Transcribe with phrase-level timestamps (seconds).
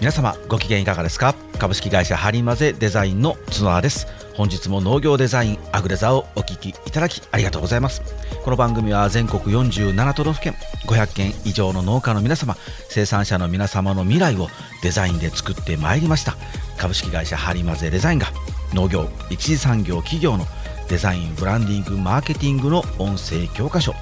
[0.00, 1.34] 皆様ご機嫌いかがですか？
[1.58, 4.06] 株式会社ハリマゼデザインの角田です。
[4.34, 8.00] 本日も農業デザインアグレザをお聞きいただきありがとうございます。
[8.42, 10.54] この番組は全国47都道府県
[10.86, 12.56] 500件以上の農家の皆様
[12.88, 14.48] 生産者の皆様の未来を
[14.82, 16.34] デザインで作ってまいりました。
[16.78, 18.28] 株式会社ハリマゼデザインが
[18.72, 20.46] 農業一次産業企業の
[20.88, 23.92] デザインブランディングマーケティングの音声教科書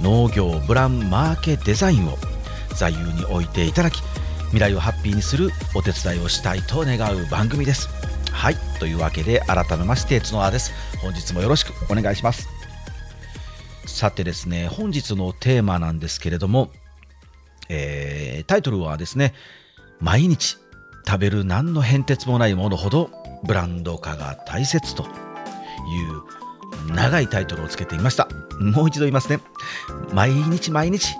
[0.00, 2.16] 農業ブランマーケデザインを
[2.74, 4.00] 座右に置いていただき
[4.52, 7.88] 未来をハッピーにするお手伝いをしたいと願う番組です。
[8.30, 8.56] はい。
[8.78, 10.72] というわけで改めまして角田です。
[11.00, 12.48] 本日もよろしくお願いします。
[13.86, 16.70] さてですね本日のテーマなんですけれども、
[17.70, 19.32] えー、タイトルはですね
[20.00, 20.58] 毎日
[21.06, 23.10] 食べる何の変哲もないものほど
[23.44, 28.28] ブランド化が大切という長いタイトルをつけていました。
[28.60, 29.40] もう一度言いますね。
[30.12, 31.14] 毎日毎日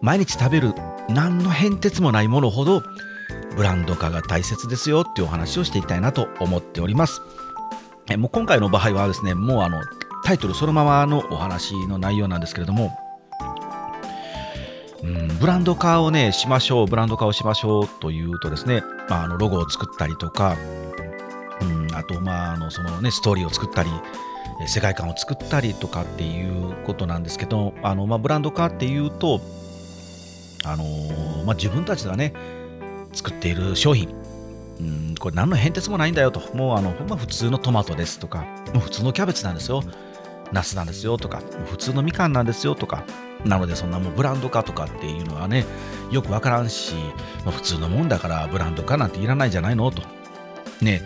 [0.00, 0.72] 毎日食べる
[1.08, 2.82] 何の変哲もないものほど
[3.56, 7.20] ブランド化が大切ですよっていうお話をしていきたいなと思っております。
[8.10, 9.80] えもう今回の場合はですねもうあの
[10.24, 12.96] タイトルそのままのお話の内容なんですけれども
[15.02, 20.56] うん、ブランド化をねしましょうブランド化をしましょうというとですね、まあ、あのロゴを作ったりとか、
[21.60, 23.90] うん、あとまああのそのねストーリーを作ったり
[24.66, 29.40] 世界観を作ったりとかっていうことなんですけどあの、まあ、ブランド化っていうと
[30.64, 32.32] あのー、まあ、自分たちがね
[33.12, 34.08] 作っている商品。
[34.80, 36.54] うんこれ何の変哲もないんだよと。
[36.54, 39.82] もうあのほんま普通のトマトですとかもう普通のキャベツなんですよ。
[40.52, 43.04] ナスなんですよとか普通のみかんなんですよとか。
[43.44, 45.64] なのでそんなもうブランド化とかっていうのはね
[46.10, 46.94] よくわからんし、
[47.44, 50.02] まあ、普通のもんだからブランド化なんていらないじゃないのと。
[50.80, 51.02] ね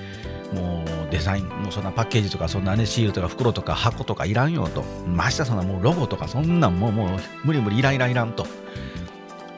[0.54, 4.82] もうデザインもうそんなパッケージとかそんなねシールとか袋とか箱とかいらんよと。
[5.06, 8.46] ましてそんなもうロゴとかそんなんもうもう無理無理いらんいらんいらんと。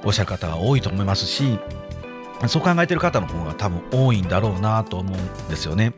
[0.04, 1.58] おっしゃる方が多いと思いますし
[2.48, 5.94] そう考えてる方の方が多分多いんだろうなと思うんですよね。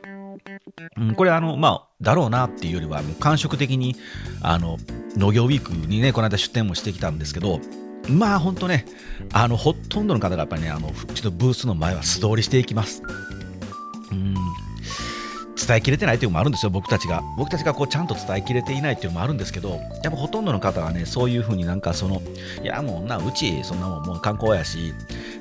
[0.97, 3.97] うん、これあのまあだろうなっていうよりはもう感触的に
[4.43, 4.79] あの
[5.17, 7.61] 農業ウィークにねこの間出店もしてきたんですけど
[8.09, 8.85] まあ本当ね
[9.33, 13.03] あのほとんどの方がやっぱりねあのちょっとブースの前は素通りしていきます。
[14.13, 14.35] うん
[15.57, 17.23] 伝えきれてないっていうのもあるんですよ、僕たちが。
[17.37, 22.21] 僕たちがこうちゃんと伝えきれていないっていうのもあるんですけど、やっぱほとんどの方がね、そういうふうになんかその、
[22.63, 24.93] いやもうな、うち、そんなもんもう観光やし、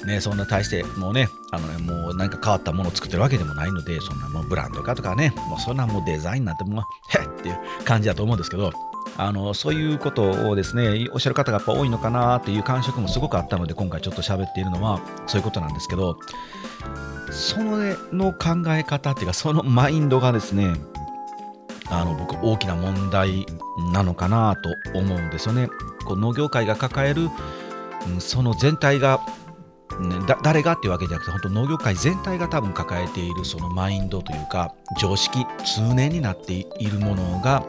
[0.05, 6.83] ね、そんな大して、もうね、あのね、もう何か変わったものを作ってるわけでもないので、そんなもうブランド化とかね、もうそんなもうデザインなんてもう、
[7.17, 8.71] へっっていう感じだと思うんですけど、
[9.17, 16.17] あのそういうことをですねおっしゃる方がやっぱ多いのかなという感触もすごくあったので今回ちょっと喋っているのはそういうことなんですけど
[17.35, 20.73] それの考え方っていうかそのマインドがですね
[21.89, 23.45] あの僕大きな問題
[23.91, 25.69] なのかなと思うんですよね。
[26.05, 27.29] こう農業界が抱える、
[28.07, 29.19] うん、その全体が、
[29.99, 37.63] ね、誰がっていうわけじゃなくて本当農業界全体が多分抱えているそのマインドというか常識通念になっているものが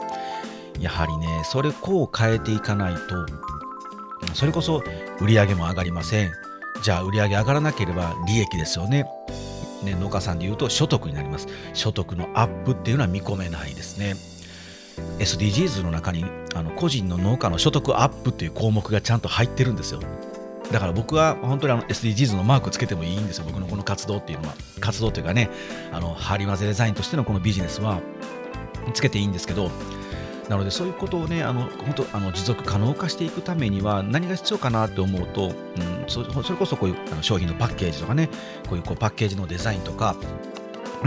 [0.79, 3.01] やはりねそれこう変えていかないと
[4.33, 4.83] それこそ
[5.19, 6.31] 売り上げも上がりません
[6.81, 9.05] じゃあ売り上げ上がらなければ利益ですよね
[9.83, 11.47] ね、農家さんでいうと所得になります。
[11.73, 14.15] 所得のアップっていうのは見込めないですね。
[15.19, 20.01] SDGs の中にあの個人の農家の所得アップっていう項目がちゃんと入ってるんですよ。
[20.71, 23.45] だから僕は本当にあの SDGs のマークつけてもいいんですよ。
[23.45, 24.55] 僕のこの活動っていうのは。
[24.79, 25.49] 活動というかね
[25.91, 28.01] あのハリマゼデザインとしてのこのビジネスは
[28.93, 29.69] つけていいんですけど
[30.49, 35.53] なのでそういうことをねあの本当あの持続可能化していくためには何が必要かなって思うと、うん、
[36.07, 38.29] それこそこういうあの商品のパッケージとかね
[38.67, 40.15] こういうこうパッケージのデザインとか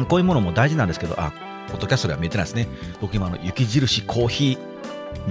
[0.09, 1.33] こういうものも大事なんですけどあ
[1.69, 2.69] ポッドキャストでは見えてないですね
[3.01, 4.71] 僕今の雪印コーヒー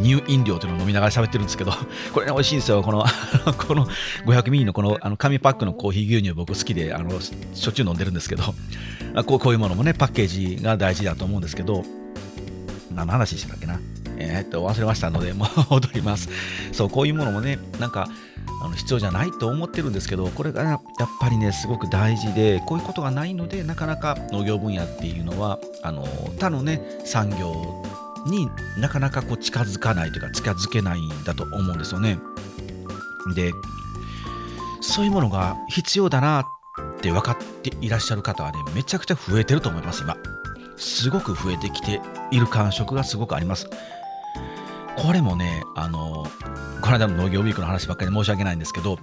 [0.01, 1.71] 乳飲料というのを飲みながら喋ってるんですけど、
[2.13, 2.83] これね、美味しいんですよ。
[2.83, 3.05] この、
[3.57, 3.87] この
[4.25, 8.43] 500ミリのこのあの紙パックのコーヒー牛乳僕好きで、あの、しょっちゅう飲んでるんですけど、
[9.25, 11.83] こうこういうものもね、パッケージが大事だと思うんですけど、
[12.99, 13.79] 何の話したっけな。
[14.17, 16.29] えー、っと、忘れましたので、もう 戻ります。
[16.73, 18.07] そう、こういうものもね、なんか、
[18.61, 20.81] あの必要じゃないと思ってるんですけど、これがやっ
[21.21, 26.05] ぱりね、すごく大事で、こういうことがないので、なかなか農業分野っていうのは、あの
[26.37, 27.85] 他のね、産業
[28.27, 32.19] になかなかこう近づかないというか、近づけないんだと思うんですよね。
[33.33, 33.53] で、
[34.81, 36.45] そういうものが必要だなっ
[36.99, 40.17] て分かっていらっしゃる方はね、めちゃくちゃ増えてると思います、今。
[40.79, 43.69] すごく増えてきている感触がすごくあります。
[44.97, 46.25] これもね、あの、
[46.81, 48.97] この間の農業ウィークの話ばっかりで申し訳ないんですけど、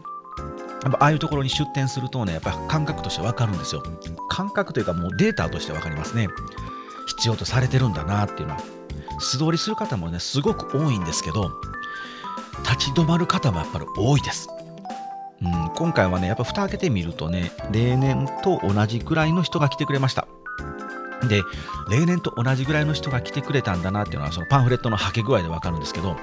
[0.82, 3.82] やっぱああいうところに出店するとね、やっぱ感覚としてわかるんですよ。
[4.28, 6.28] 感覚というかもうデータとしてわかりますね。
[7.06, 8.60] 必要とされてるんだなっていうのは。
[9.18, 11.50] 素通りする方もね、すごく多いんですけど、
[12.64, 14.48] 立ち止まる方もやっぱり多いです。
[15.42, 20.26] うん、今回はね、やっぱ蓋開けてみるとね、例年と同じくらいの人が来てくれました。
[21.28, 21.42] で、
[21.88, 26.16] 例年と同じぐらいの人が来てくれたんだなっていうのは、そのパンフレットのはけ具合でわかるんですけど、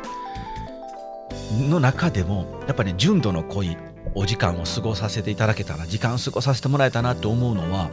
[1.69, 3.77] の中でも、やっぱり、ね、純度の濃い
[4.15, 7.89] お時間を過ごさせていただけたら、時間を過ごさせてもらえたなって思うのは、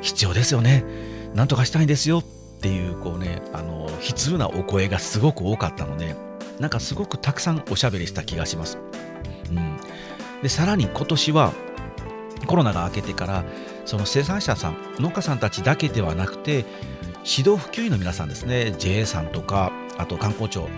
[0.00, 0.84] 必要ですよね。
[1.34, 2.24] なんとかしたいんですよっ
[2.60, 6.16] ていう、こうね、あの、悲痛なお声がすごく多かったので、
[6.60, 8.78] なんかすごくたくさんおしゃべりした気がします。
[9.50, 9.76] うん。
[10.42, 11.52] で、さらに今年は、
[12.46, 13.44] コロナが明けてから、
[13.84, 16.64] その生産者さん、農家さんたちだけではなくて、
[17.24, 20.68] 指導普及員の皆さんですね、JA さんとか、あと観光庁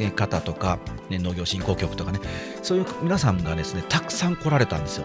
[0.00, 0.80] の、方とか、
[1.10, 2.18] ね、農業振興局とかね、
[2.62, 5.04] そういう皆さんがですね、たくさん来られたんですよ。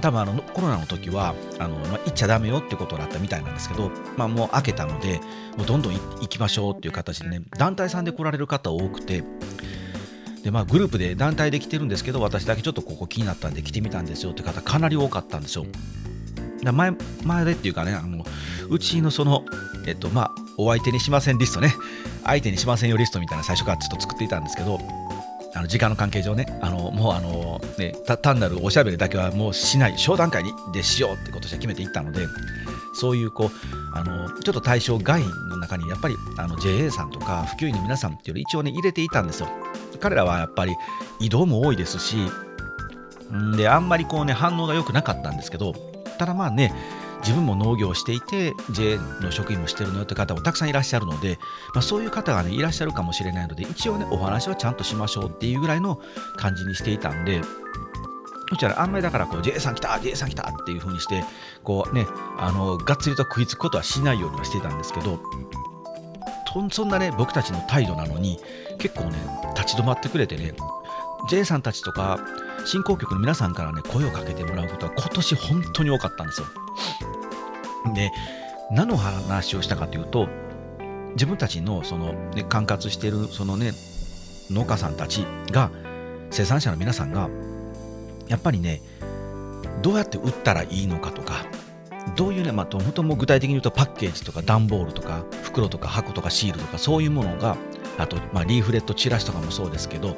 [0.00, 5.20] 多分あのコロナの時はあの、まあ、行っちゃだめよってことだったみたいなんですけど、まあ、もう開けたので、
[5.56, 9.24] もうどんどん行きましょうっていう形でね、団体さんで来られる方多くて、
[10.42, 15.64] でまあ、グループで団体で来てるんですけど、私だけちょっとここ気になったんで来てみたんですよって方、かなり多かったんですよ。
[16.72, 16.92] 前
[17.24, 18.24] 前でっていうかね、あの
[18.68, 19.44] うちのその、
[19.86, 21.74] えっとまあ、お相手にしませんリストね、
[22.24, 24.78] 相手にしませんよリストみたいな最初からちょっと作っていたんですけど、
[25.54, 32.26] あの時間の関係上ね、あのもうあの、ね、単なるおしゃべりだけはもうしない、小段階にでしようってことで決めていったので、
[32.94, 39.48] そういうこうあのちょっと対象外の中にやっぱりあの JA さんとか普及員の皆さんっていうのを一応ね入れていたんですよ。
[40.00, 40.74] 彼らはやっぱり
[41.20, 42.16] 移動も多いですし、
[43.32, 45.74] んであんまりこうね反応が良くなかったんですけど、
[46.18, 46.72] ただまあね、
[47.24, 51.38] 自分も農業をしていて JA の職員もしてるのよって方もたくさんいらっしゃるので、
[51.74, 56.00] まあ、そういう方がねいらっしゃるかもしれないので一応ねお話はちゃんとしましょうっていうぐらいの
[56.36, 57.40] 感じにしていたんで
[58.50, 61.24] そしたらあんまりだからこう JA さん来た JA さん来たっていう風にして
[61.62, 62.06] こうね
[62.38, 65.18] あのがっつりと食いつくことはしないようにはしてたんですけど
[66.70, 68.38] そんなね僕たちの態度なのに
[68.78, 69.18] 結構ね
[69.56, 70.52] 立ち止まってくれてね
[71.28, 72.20] J さんたちとか
[72.66, 76.46] 振興局の皆さんからね声をかけてもらうことは今年本当に多かったんですよ。
[77.94, 78.12] で
[78.70, 80.28] 何の話をしたかというと
[81.12, 83.72] 自分たちのその、ね、管轄しているそのね
[84.50, 85.70] 農家さんたちが
[86.30, 87.28] 生産者の皆さんが
[88.28, 88.80] やっぱりね
[89.82, 91.44] どうやって売ったらいいのかとか
[92.16, 97.56] どういうね、まあ、ともも具体的に言うとパッケージとか段ボールとか袋とか箱とかシールとかそういうものが
[97.98, 100.16] あと、まあ、リーフレットチラシとかもそうですけど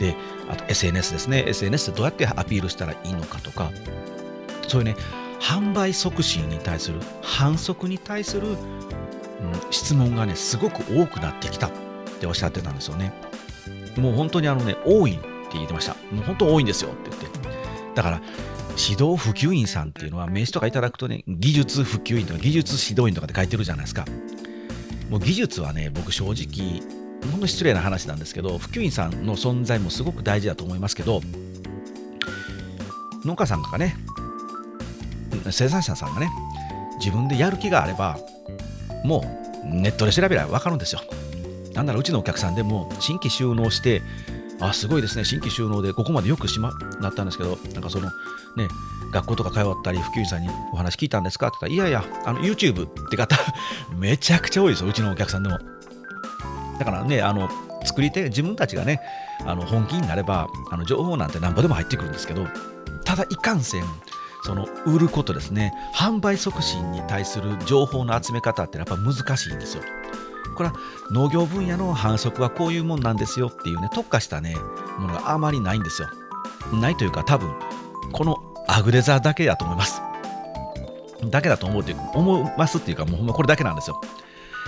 [0.00, 0.16] で
[0.48, 1.44] あと SNS ですね。
[1.46, 3.70] SNS でどうやってアピールしたらいいのかとか
[4.66, 4.96] そういうね
[5.40, 8.56] 販売促進に対する反則に対する、うん、
[9.70, 11.70] 質問がねすごく多くなってきたっ
[12.18, 13.12] ておっしゃってたんですよね。
[13.96, 15.94] もう本当にあのね多いって言ってました。
[16.10, 17.40] もう本当多いんですよって言って。
[17.94, 18.20] だから
[18.70, 24.06] 指導普及員さんっていうのは名刺とかいただくとね技術普及員とか技術指導員とかで書いてるじゃないですか。
[25.10, 26.82] もう技術はね僕正直
[27.30, 31.20] ほんの失礼な話なんですけど普及員さんの存在もすごく大事だと思いますけど
[33.24, 33.96] 農家さんがね
[35.50, 36.30] 生産者さんがね
[36.98, 38.18] 自分でやる気があれば
[39.04, 39.24] も
[39.64, 41.00] うネットで調べれば分かるんですよ。
[41.74, 44.02] なんならうちのお客さんでも新規収納して
[44.60, 48.10] あすごいですね新規収納でここまでよくしまなったんですけどなんかその
[48.56, 48.68] ね
[49.12, 51.48] 学校とか通ったり普及員さんにお話聞いたんですか？
[51.48, 53.36] って言ったらいやいやあの YouTube って方
[53.96, 55.58] めちゃくちゃ多いですようちのお客さんでも。
[56.80, 57.48] だからねあの
[57.84, 59.00] 作り手自分たちがね
[59.44, 62.46] あの本気になればあの情報なんて何ぼでも入ってくるんですけど
[63.04, 63.84] ただいかんせん
[64.42, 65.74] その売ることですね。
[65.94, 69.82] 販売促進に対する情報の集め方ってやっぱ難しいんですよ。
[70.56, 70.74] これは
[71.12, 74.56] 農業分野の反則はこういうもんなんですよっていうね特化したね
[74.98, 76.08] ものがあまりないんですよ。
[76.72, 77.50] ないというか多分
[78.12, 80.00] このアグレザーだけだと思います。
[81.28, 84.00] だけだと思うって思いますっていうかもうほんまこれだけなんですよ。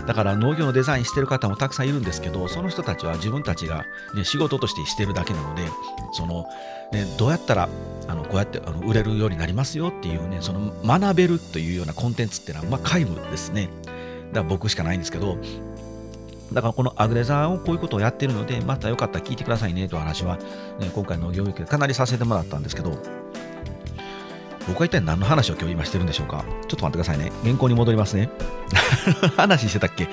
[0.07, 3.85] だから農業のデザインしてる方もたくさんいるんですけどその人たちは自分たちが、
[4.15, 5.63] ね、仕事としてしてるだけなので
[6.13, 6.47] その、
[6.93, 7.69] ね、どうやったら
[8.09, 13.69] あのこうやってあの売れるようになりますよっていうねその学べるというようなコンテンツっていうのは、まあ、皆無ですね。
[14.33, 15.39] だから僕しかないんですけど
[16.53, 20.37] だからこのアグレザーをこういうことをやってるのでまたよかったら聞いてくださいねという話は、
[20.79, 22.91] ね、今回農業ウィークでかなりさせてもらったんですけど
[24.69, 26.45] 僕は一体何の話を今日今してるんでしょうか？
[26.69, 27.33] ちょっと待ってくださいね。
[27.43, 28.31] 原稿に戻りますね。
[29.37, 30.09] 話してたっけ？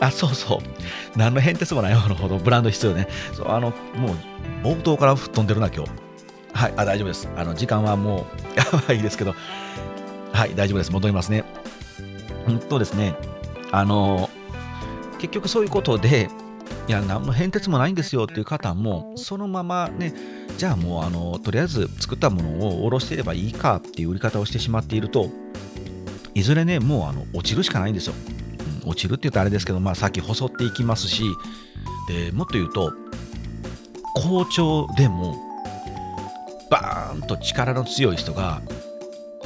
[0.00, 1.18] あ、そうそう。
[1.18, 3.08] 何の変哲もないものほどブランド必要ね。
[3.32, 5.90] そう、あの、もう、冒頭から吹っ飛んでるな、今日。
[6.52, 7.28] はい、あ、大丈夫です。
[7.36, 9.34] あの、時間はもう、 やばいですけど、
[10.32, 10.92] はい、大丈夫です。
[10.92, 11.44] 戻りますね。
[12.46, 13.14] うんとですね、
[13.72, 14.30] あの、
[15.18, 16.30] 結局そういうことで、
[16.86, 20.14] いや、何の変哲もないんですよっていう方も、そのままね、
[20.58, 25.30] じゃあもうあのとりあえず作ったものをおろしてればいいかっていう売り方をしてしまっていると
[26.34, 28.14] いずれねもうあの落ちるしかないんですよ、
[28.82, 31.22] うん、落ちるって言うとあれですけど、まあ、先細っていきますし
[32.08, 32.92] でもっと言うと
[34.16, 35.36] 好調でも
[36.68, 38.60] バーンと力の強い人が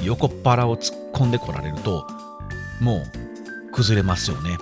[0.02, 2.06] 横っ腹を突っ込んでこられると
[2.80, 3.02] も
[3.68, 4.56] う崩れますよね。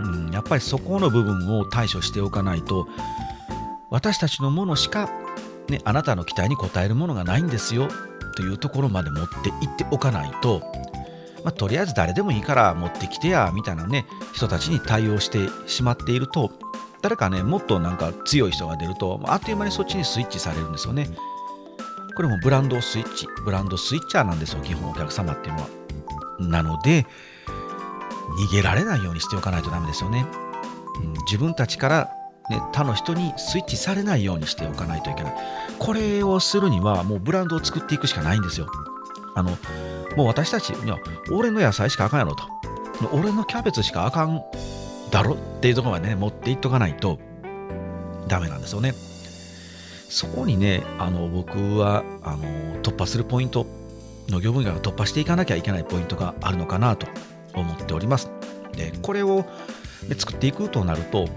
[0.00, 2.88] うん、やっぱりそこの部分を対処しておかないと
[3.90, 5.08] 私たちのものしか、
[5.68, 7.88] ね、あなたの期待に応えるものがないんですよ
[8.36, 10.60] というところまで持っていっておかないと、
[11.44, 16.52] まあ、とりあえず誰でもいいから持ってきてやみたいなね人たちに対応してしまっていると
[17.02, 21.08] 誰かねもっとなんか強い人が出るとあっという間にそっちにスイッチされるんですよね。
[22.16, 25.68] これもブランドスイッチブランドスイッチャーなんですよ基本お客様っていうのは。
[26.40, 27.06] なので
[28.38, 30.26] 逃げられないようにしておかないとダメですよね。
[31.00, 32.10] うん、自分たちから、
[32.50, 35.34] ね、他の人にスイッチされないようにしておかないといけない。
[35.78, 38.66] これをするにはもうブランドを作っていくしかないんですよ。
[39.34, 39.50] あの
[40.16, 40.98] もう私たちには
[41.30, 42.44] 俺の野菜しかあかんやろと。
[43.12, 44.42] 俺のキャベツしかあかん
[45.10, 47.18] だろっていうところまでね持っていっとかないと
[48.26, 48.94] ダメなんですよね。
[50.08, 52.44] そこにねあの僕はあの
[52.82, 53.66] 突破するポイント
[54.28, 57.06] 農業分野が突破していかなきゃいけないポイントがあるのかなと
[57.54, 58.30] 思っております。
[58.72, 59.44] でこれを
[60.16, 61.28] 作っていくとなると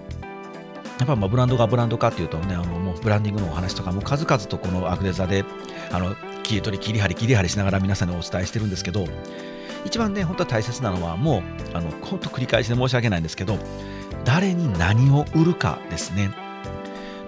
[0.98, 5.44] やっぱまブランドがブランド化っていうとねあのもうブランディングのお話とかも数々とこのアグレザで
[5.90, 9.06] あの切り取り切り張り切り張りしながら皆さんにお伝えしてるんですけど
[9.84, 11.42] 一番ね本当は大切なのはもう
[11.76, 13.58] あの本当繰り返しで申し訳ないんですけど
[14.24, 16.30] 誰に何を売るかですね。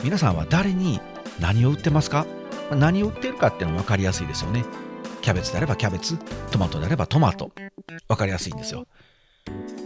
[0.04, 1.00] 皆さんは誰に
[1.40, 2.26] 何を売ってますか？
[2.71, 4.64] 何を売ってるかっていうのは分かりやすいですよね。
[5.23, 6.16] キャベツであればキャベツ
[6.50, 7.50] トマトであればトマト。
[8.06, 8.87] 分かりやすいんですよ。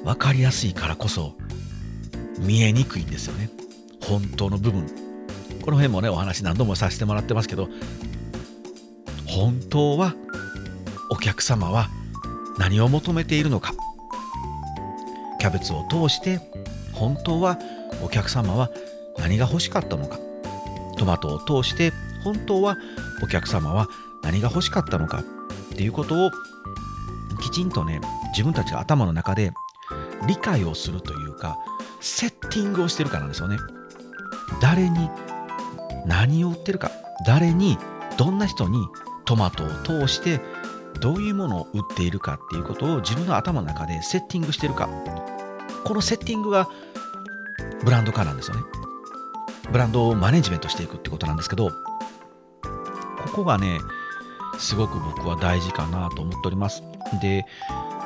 [0.04, 1.37] 分かりやすいからこそ
[2.40, 3.49] 見えにくいんですよね。
[4.02, 4.87] 本当の部分。
[5.62, 7.69] この辺もねお話何度もさせてもらってますけど
[9.26, 10.14] 本当は
[11.11, 11.88] お客様は
[12.59, 13.75] 何を求めているのか。
[15.40, 16.40] キャベツを通して
[16.93, 17.59] 本当は
[18.02, 18.71] お客様は
[19.19, 20.19] 何が欲しかったのか。
[20.97, 21.93] トマトを通して
[22.25, 22.76] 本当は
[23.23, 23.87] お客様は
[24.23, 25.23] 何が欲しかったのか。
[25.75, 26.31] っていうことを
[27.40, 28.00] きちんとね
[28.33, 29.52] 自分たちが頭の中で
[30.26, 31.57] 理解をするというか
[32.00, 33.59] セッティングをしてるからなんですよね。
[34.61, 35.11] 誰に
[36.07, 36.90] 何を売ってるか
[37.26, 37.78] 誰に
[38.17, 38.78] どんな人に
[39.25, 40.40] トマトを通して
[41.00, 44.88] どういうものを売っているかっていうことを自分の頭の中でセッティングしてるか。
[45.85, 46.69] このセッティングが
[47.85, 48.62] ブランド化なんですよね。
[49.71, 51.75] ブランドをマネジメントしていくってことなんですけどこ
[53.33, 53.78] こがね
[54.59, 56.83] すごく僕は大事かなと思っております。
[57.21, 57.45] で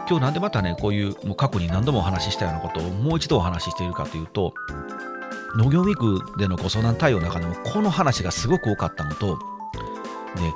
[0.09, 4.53] 今日なんでまたねこういうもう過去に何度もお話ししたようなことをもう一度お話ししているかというと
[5.57, 9.39] 農業ウィークでのご相談対応の中でもこの話がすごく多かったのと
[10.37, 10.53] で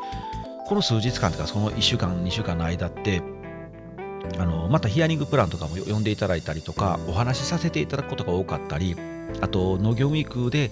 [0.66, 3.22] この数日間とかその1週間2週間の間って
[4.38, 8.96] あのまたヒアリングプランとかも呼んでいただいたりとかお話しさせていただくことが多かったり
[9.40, 10.70] あと農業ウィークで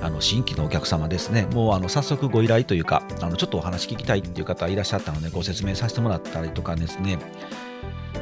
[0.00, 1.46] あの新規のお客様ですね。
[1.52, 7.18] もうあの早速ご依頼というかあのちょっとお話聞きたいっていう方いらっしゃったのでご説明させてもらったりとかですね。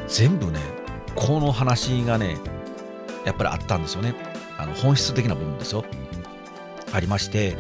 [0.09, 0.59] 全部ね
[1.15, 2.39] この話がね
[3.25, 4.30] やっぱりあったんですよね。
[4.61, 5.85] あの本質的な部分ですよ
[6.93, 7.57] ありまして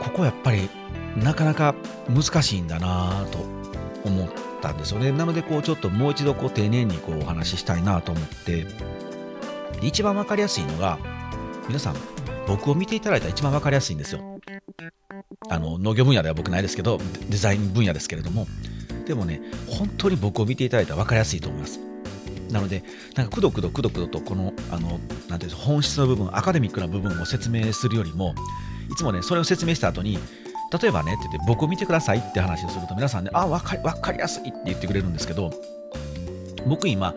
[0.00, 0.68] ここやっぱり
[1.16, 1.74] なかなか
[2.08, 3.38] 難しいんだなと
[4.04, 4.28] 思っ
[4.60, 5.12] たんですよね。
[5.12, 8.66] なので、こう、ちょっともう一度こう丁寧にこうお話ししたいなと思って、
[9.82, 10.98] 一番わかりやすいのが、
[11.66, 11.96] 皆さん、
[12.46, 14.40] 僕を見ていただいたら一番わかりやすいんですよ。
[15.48, 18.46] あの、農業分野では僕ないですけど、デザイン分野ですけれども、
[19.06, 21.87] でもね、本当に僕を見ていただいたらわかりやすいと思います。
[22.50, 22.82] なので、
[23.14, 28.34] なんかくどくどくどくどと、この、あの、なんていう本質の部分、アカデミックな部分を説明するよりも、
[28.90, 30.18] いつもね、それを説明した後に、
[30.80, 35.50] 例えばねって言って僕を見てくださいって話をすると皆さんねあ分かり分かりやすいって言ってくれるんですけど
[36.66, 37.14] 僕今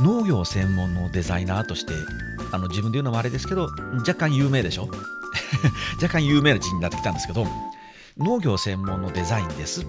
[0.00, 1.92] 農業専門のデザイナーとして
[2.50, 4.88] あの自分で言うのもあれですけど若干有名でしょ？
[6.02, 7.46] 若干有名な字になってきたんですけど
[8.18, 9.88] 農業専門のデザインですって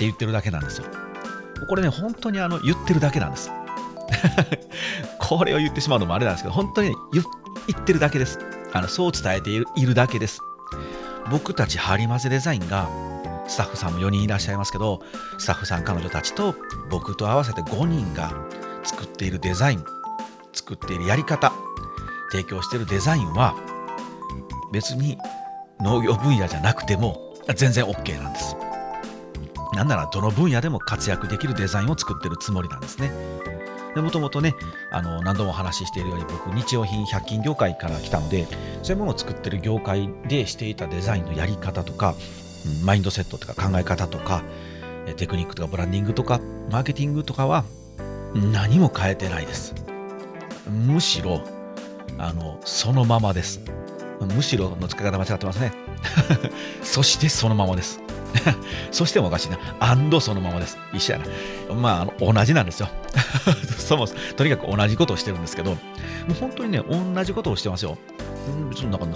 [0.00, 0.84] 言ってるだけなんですよ。
[1.70, 3.50] これね本当にあの言ってるだけなんです。
[5.18, 7.22] これを言ってしまうのもあれなんですけど本当に、ね、言
[7.78, 8.38] ってるだけです。
[8.72, 10.40] あのそう伝えているだけです。
[11.30, 12.88] 僕たちハリマゼデザインが
[13.46, 15.00] スタッフさんも4人いらっしゃいますけど
[15.38, 16.54] スタッフさん彼女たちと
[16.90, 18.32] 僕と合わせて5人が
[18.82, 19.84] 作っているデザイン
[20.52, 21.52] 作っているやり方
[22.30, 23.54] 提供しているデザインは
[24.72, 25.18] 別に
[25.80, 28.56] 農業分野じゃなくても全然 OK なんです。
[29.74, 33.12] なんならどの分野でも活躍できるデザインを作ってるつもりなんですね。
[33.94, 34.54] でもともとね
[34.90, 38.46] あの何度もお話ししているように僕日用品100均業界から来たので
[38.82, 42.14] そういうものを作ってる業界でしていたデザインのやり方とか
[42.84, 44.42] マインドセットとか考え方とか
[45.16, 47.64] テクニックとかブランディングとかマーケティングとかは
[48.34, 49.74] 何も変えてないです
[50.68, 51.42] むしろ
[52.18, 53.60] あのそのままです
[54.20, 55.72] むしろの使い方間違ってますね。
[56.82, 58.00] そしてそのままです。
[58.90, 59.58] そしてもおかしいな。
[59.80, 60.78] アンドそのままです。
[60.92, 61.18] 一緒や
[61.68, 61.74] な。
[61.74, 62.88] まあ、あの同じなんですよ。
[63.78, 65.76] そもそも、とにかく同じことをしてるんですけど、も
[66.30, 67.98] う本当にね、同じことをしてますよ。
[68.70, 69.06] 別になんか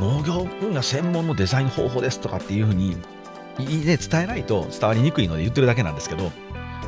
[0.00, 2.96] 農業分野専門のデザイン方法ですとかっていうふうに、
[3.58, 6.30] ね、伝えないと伝わりにくいので言ってるだけなんですけど、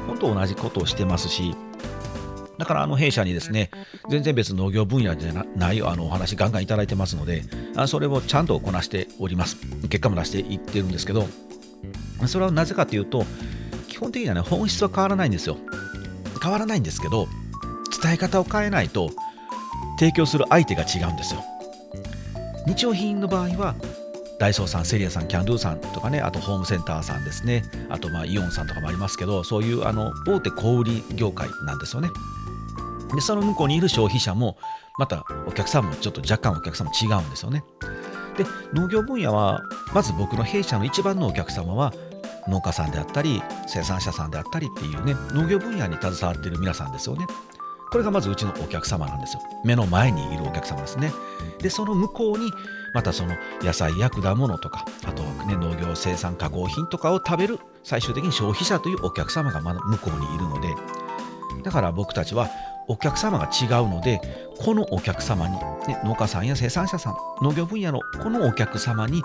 [0.07, 1.55] 本当同じことをしてますし、
[2.59, 3.71] だからあの弊社にですね、
[4.09, 7.45] 全然別農業分野じゃないあのお話ガンガンいただいてますので、
[7.87, 9.57] それをちゃんとこなしております。
[9.89, 11.29] 結果も出していってるんですけど、
[12.27, 13.25] それはなぜかというと、
[13.89, 15.57] 基本的にはね、本質は変わらないんですよ。
[16.43, 17.29] 変わらないんですけど、
[18.03, 19.11] 伝え方を変えないと、
[19.99, 21.45] 提供する相手が違うんですよ。
[22.67, 23.75] 日用品の場合は、
[24.39, 32.09] ダイソーさん、セリアさん、キャンドゥさんとかね、あとホームセンターさんですね、あとまあイオンさんとかもありますけど、そういうあの大手小売業界なんですよね。
[33.15, 34.57] で、その向こうにいる消費者も、
[34.99, 37.65] またお客さんもちょっと若干お客さんも違うんですよね。
[38.39, 39.61] で、農業分野は、
[39.93, 41.93] まず僕の弊社の一番のお客様は、
[42.49, 47.27] 農家さんであったり、生産者さんであったりっていうね、農業分野に携わっている皆さんですよね。
[47.91, 49.43] これがまずうちのお客様なんですよ。
[49.65, 51.13] 目の前にいるお客様ですね。
[51.61, 52.53] で、その向こうに、
[52.95, 60.69] またその野菜や果物とか、あとは、ね、農業生産加工品とかを食べる最終的に消費者というお客様がまだ向こうにいるので、
[61.63, 62.49] だから僕たちは
[62.89, 64.21] お客様が違うので、
[64.59, 65.55] このお客様に、
[65.87, 69.23] ね、農家さんや生産者さん、農業分野のこのお客様に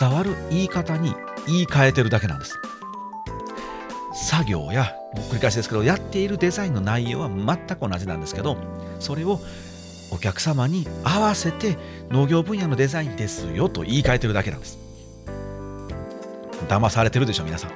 [0.00, 1.14] 伝わる言い方に
[1.46, 2.58] 言い換えてるだけなんです。
[4.16, 4.96] 作業や
[5.30, 8.56] 繰り返しですけどやっているデザインの内容は全く同じなんですけど
[8.98, 9.40] それを
[10.10, 11.76] お客様に合わせて
[12.10, 14.78] 農業分野のデザインですよと言い換えてるだけなんです
[16.68, 17.72] 騙されてるでしょ皆さん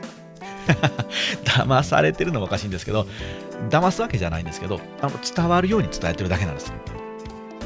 [1.45, 3.07] 騙されてるのもおかしいんですけど
[3.69, 6.73] 騙すわけじゃないんですけどあの伝わるように伝えてるだけなんです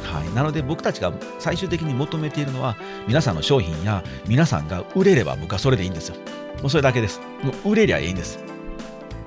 [0.04, 2.76] はい、なので僕たちが最終的に求めているのは
[3.08, 6.16] 皆さんの商品や皆さんが売れれば僕はそれでいいんですよ。
[6.60, 7.20] もうそれだけです。
[7.42, 8.38] もう売れりゃいいんです。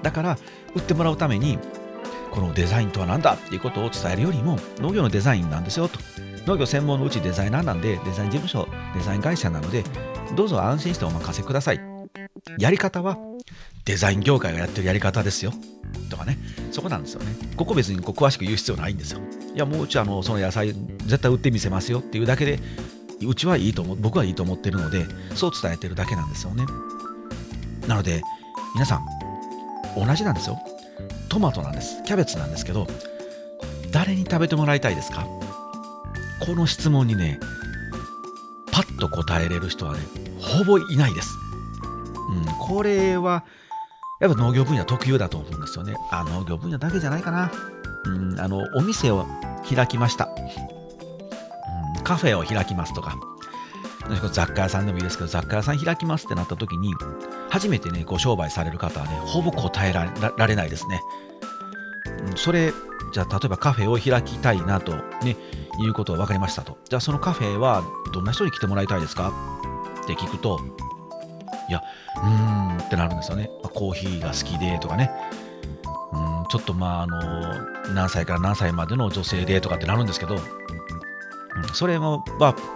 [0.01, 0.37] だから
[0.75, 1.59] 売ってもらうために
[2.31, 5.99] このデザインとは何だっていうことを伝えるよりも農業のデザインなんですよと
[6.45, 9.83] 農業専門のうちデザイナーなんでデザイン事務所デザイン会社なので
[10.35, 11.81] どうぞ安心してお任せください
[12.59, 13.17] やり方は
[13.87, 15.53] デザイン業界がやってるやり方ですよ。
[16.09, 16.37] とかね。
[16.71, 17.33] そこなんですよね。
[17.55, 19.21] ここ別にこう詳しく言う必要ないんですよ。
[19.55, 20.73] いやもううちあのその野菜
[21.05, 22.59] 絶対売ってみせますよっていうだけで
[23.25, 23.95] うちはいいと思う。
[23.95, 26.65] 僕はいいと思ってるのでそう伝えてるだけなんですよね。
[27.87, 28.21] なので
[28.75, 29.05] 皆さん
[29.95, 30.59] 同じなんですよ。
[31.29, 32.03] トマトなんです。
[32.03, 32.87] キャベツなんですけど
[33.91, 35.25] 誰に食べてもらいたいですか？
[36.45, 37.39] この質問にね
[38.71, 39.99] パッと答えれる人はね
[40.39, 41.29] ほぼいないです、
[42.29, 43.43] うん、これは
[44.19, 45.95] やっぱ農業分野特有だと思うんですよね。
[46.11, 47.51] あ農業分野だけじゃないかな、
[48.05, 49.25] うん、あのお店を
[49.73, 50.29] 開きました、
[51.97, 53.15] うん、カフェを開きますとか。
[54.31, 56.93] 雑貨屋さんでもいいですけど雑貨屋さん開きますってなった時に
[57.49, 61.01] 初めてねご商売される方はねほぼ答えられないですね、
[62.29, 62.71] うん、それ
[63.11, 64.93] じゃあ例えばカフェを開きたいなと
[65.25, 65.35] ね
[65.81, 66.77] いうことは分かりましたと。
[66.87, 69.33] じゃあそのカフェはどんな人に来てもらいたいですか？
[70.03, 70.61] って聞くと
[71.69, 71.83] いや
[72.15, 73.49] うーんってなるんですよね。
[73.73, 75.11] コーヒーが好きでとかね。
[76.13, 80.37] うんちょっとまああの何歳から何歳までの女性でとかってなるんですけど
[81.73, 82.23] それは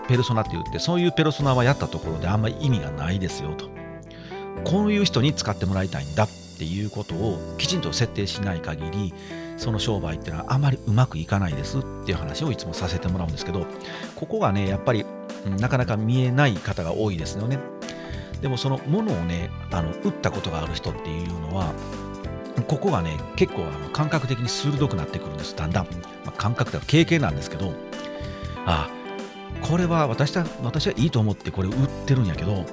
[0.07, 3.69] ペルソナって言ってそういうペルソナはやったところであんまり意味がないですよと。
[4.63, 9.13] こういう人に使ってもらいたいんだっていうことをきちんと設定しない限り
[9.57, 13.65] その商売っていうのはあまりうまくいかないですっていう話をいつもさせてもらうんですけど
[14.15, 15.05] ここがねやっぱり
[15.59, 17.57] なかなか見えない方が多いですよね。
[18.41, 21.73] でもそのものをねあの打ったことがある人っていうのは
[22.67, 25.55] ここがね結構あの感覚的に鋭くなってくるんです。
[25.55, 25.91] だんだん、ま
[26.27, 27.73] あ、感覚では経験なんですけど
[28.65, 32.65] ああこれは私は私はいいと思ってこれ売ってるんやけど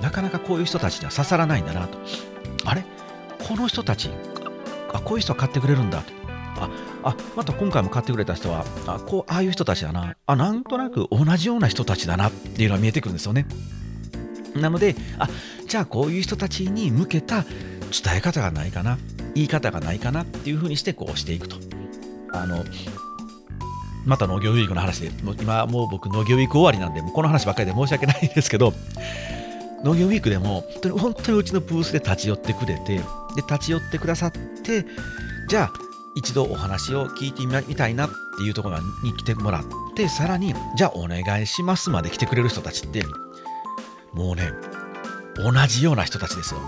[0.00, 1.98] なかなかこういう人たちには刺さらないんだなと。
[2.64, 2.84] あれ？
[3.46, 4.10] この人たち
[4.92, 6.12] あこういう人は買ってくれるんだと。
[6.56, 6.70] あ
[7.02, 10.16] あまた今回も買ってくれた人はあこうああいう人たちだな。
[10.26, 13.46] あなんとなく同じような人たちだなっていうのが見えてくるんですよね。
[14.54, 15.28] なのであ
[15.66, 18.98] じゃあこういう人たちに向けた伝え方がないかな
[19.34, 21.56] 言い方がないかなっていうふうにしてこうしていくと。
[22.32, 22.64] あの
[24.04, 28.74] また農業ウィークの話で、も今もう僕農業ウィーク終わりなんで、この話ばっかりで申し訳ないんですけど、
[29.82, 33.02] 農業ウィークでも本当に本当にうちのブースで立ち寄ってくれて、で
[33.36, 34.84] 立ち寄ってくださって、
[35.48, 35.72] じゃあ
[36.14, 39.64] 一度お話を聞いてみたいなっていうところに来てもらっ
[39.96, 43.04] て、さらに、じゃあお願いしますまで来てくれる人たちって、
[44.14, 44.52] もうね、
[45.36, 46.60] 同じような人たちですよ。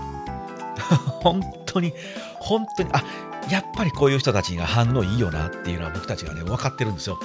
[1.21, 1.93] 本当に、
[2.39, 3.03] 本当に、あ
[3.49, 7.19] やっぱりこういう人たちが反応いいよなっていうのは僕たちがね、分かってるんですよ。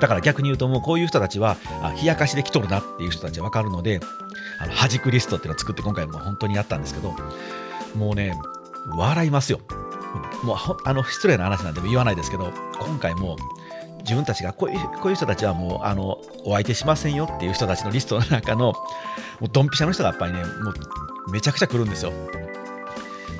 [0.00, 4.00] だから逆に言うともうこういう人たちはあ冷やかしで来とるなっていう人たちは分かるので
[4.58, 7.14] あの弾くリストっていうのを作って今回も本当にやったんですけど
[7.96, 8.34] もうね
[8.96, 9.60] 笑いますよ
[10.42, 13.36] もうあの失礼な話なんでも言わないですけど今回も
[14.02, 18.76] 自分たちがこういうこういう人たちはもうあのお相手しませんよっていう人たちのリストの中のも
[19.42, 22.12] うドンピシャの人がやっぱりねもうめちゃくちゃ来るんですよ。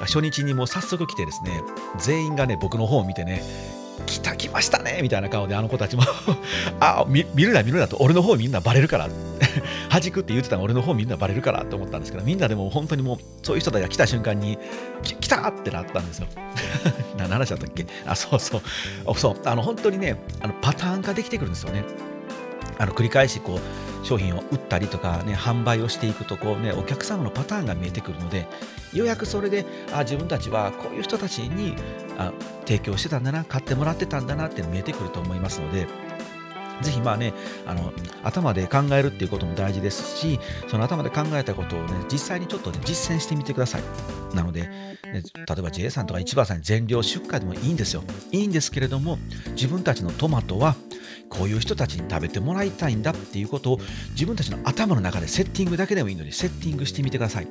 [0.01, 1.63] 初日にもう早速来てですね
[1.99, 3.43] 全員がね僕の方を見てね
[4.07, 6.03] 来た来ましたねみたいな顔であの子たちも。
[6.81, 9.09] あ見るな見るなと俺の方みんなバレるから。
[9.91, 14.59] 弾くって言ってたの俺の方みんなバレるからって思ったんですけどみんなでも本当にもうそういう人たちが来た瞬間に
[15.03, 16.27] 来たってなったんですよ。
[17.19, 17.87] 何の話だったっけ？
[18.07, 19.19] あそうそう。
[19.19, 19.37] そう。
[19.45, 21.85] あの本当にねあのパターン化できてくるんですよね。
[22.83, 23.61] あの繰り返しこ
[24.03, 28.49] う商品を売ったりとか、ね、販売をしていくとこう、ね、お客様のパターンが見えてくるので
[28.93, 31.77] ようやくそれであ自分たちはこういう人たちに
[32.19, 32.33] あ
[32.67, 35.87] 提供してたんだな買ってもらってたんだなって見えてくると思いますので。
[36.83, 37.33] ぜひまあね
[37.67, 37.93] あの
[38.23, 43.83] 頭で考えるっていうことも大事ですしその頭で考えたことをね実際にちょっと、ね、実践してみてください
[44.35, 45.21] なので、ね、例
[45.59, 49.19] えば J さんとか市場さんに全量出荷でもいいんですよいいんですけれども
[49.51, 50.77] 自分たちのトマトは
[51.29, 57.49] こういう人たちに食べてもらいたいんだっていうことを自分たちの頭の中でセッティングだけでもいいのでセッティングしてみてください。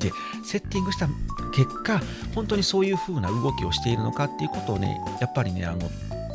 [0.00, 0.10] で
[0.44, 1.08] セッティングした
[1.54, 2.00] 結果
[2.34, 5.88] 本当にそういう風な動きをしているのかっていうことをねやっぱりねあの、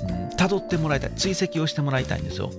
[0.04, 2.52] うん、辿ってもらいたい追跡をしてもらいたいんですよ。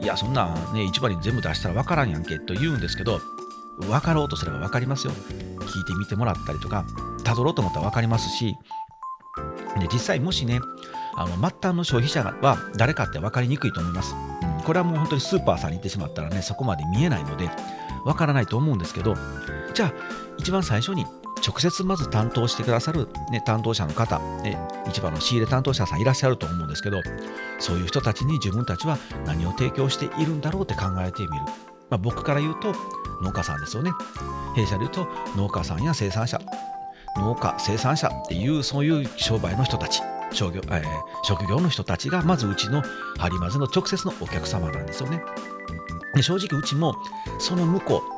[0.00, 3.20] いやそんなね市場に全部出したら分からんやんけと言うんですけど
[3.80, 5.12] 分かろうとすれば分かりますよ。
[5.60, 6.84] 聞いてみてもらったりとか
[7.24, 8.56] 辿ろうと思ったら分かりますし
[9.78, 10.60] で実際もしね
[11.14, 14.14] あの末端の消費者は誰かって分かりにくいと思います、
[14.64, 17.50] これはもう本当にスーパーさんに行ってしまったらねそこまで見えないので
[18.04, 19.14] 分からないと思うんですけど
[19.74, 19.92] じゃあ
[20.38, 21.04] 一番最初に
[21.46, 24.58] 直接まず担当してくださる、ね、担当者の方、ね、
[24.92, 27.00] 市場の仕入れ担当者さんいらっしゃると思うんですけど
[27.58, 31.44] そういう人たちに自分たちは何を提供しているんだろうって考えてみる、
[31.90, 32.74] まあ、僕から言うと
[33.22, 33.90] 農家さんですよね。
[34.54, 36.40] 弊社で言うと農家さんや生産者。
[37.16, 40.00] 農家生産者っていうそういう商売の人たち。
[40.30, 40.84] 商業、えー、
[41.22, 42.82] 職業の人たちがまずうちの
[43.16, 45.22] ハリマズの直接のお客様なんですよね。
[46.14, 46.94] で正直うちも
[47.38, 48.02] その向こ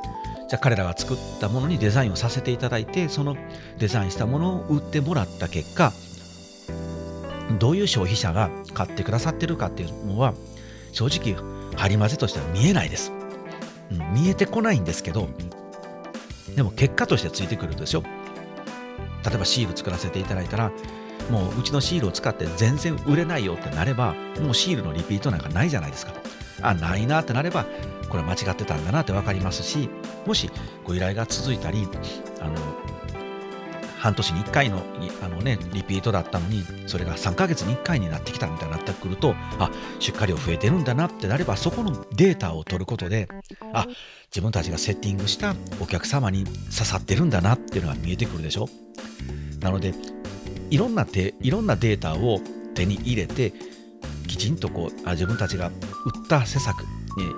[0.51, 3.37] じゃあ彼らが作ったものにデザインをさせていただいてその
[3.77, 5.93] デザインしたものを売ってもらった結果
[7.57, 10.33] どういう消費者が買ってくださってるかっていうのは
[10.91, 11.41] 正直
[11.77, 13.13] ハリマゼとしては見えないです、
[13.91, 15.29] うん、見えてこないんですけど
[16.53, 18.03] でも結果としてついてくるんですよ。
[19.23, 20.73] 例えばシール作らせていただいたら
[21.31, 26.13] もううちのシールを使って全然売れないよってなればもうシールのリピートなんかないじゃないですか。
[26.61, 27.65] あないなってなれば
[28.09, 29.89] これ間違ってたんだなって分かりますし
[30.27, 30.51] もし
[30.83, 31.87] ご依頼が続いたり
[32.39, 32.55] あの
[33.97, 34.83] 半年に1回の
[35.21, 43.27] あの、ね、リピートだったのにそれが3ヶ月に1回になってきたみたいになってくるとあ出荷量増えてるんだなってなればそこのデータを取ることで
[43.73, 43.85] あ
[44.29, 48.67] 自分たちがセッティングしたお客様に刺さってるんだなっていうのが見えてくるでしょ。
[49.59, 49.93] なので
[50.71, 52.39] いろんな手いろんなデータを
[52.73, 53.53] 手に入れて
[54.27, 55.73] きちんとこうあ自分たちが打っ
[56.27, 56.85] た施策、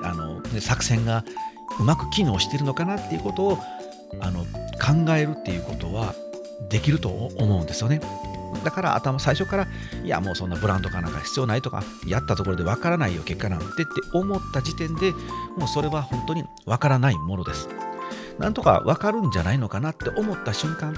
[0.03, 1.25] あの作戦が
[1.79, 3.59] うまく機能しているのかなっていうことを
[4.21, 6.13] あの考えるっていうことは
[6.69, 7.99] できると思うんですよね。
[8.63, 9.67] だから頭最初から
[10.03, 15.11] いやもうそんなブランドかなんか必要ないとかやったところでわからないよ結果なんてって思った時点で
[15.57, 17.67] もうそれは本当にわからないものです。
[18.37, 20.95] なんとかわかるんじゃないのかなって思った瞬間